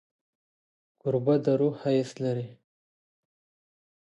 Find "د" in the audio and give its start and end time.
1.43-1.45